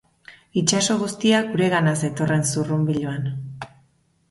Itsaso 0.61 0.95
guztia 1.01 1.43
guregana 1.51 1.95
zetorren 2.07 2.49
zurrunbiloan. 2.55 3.31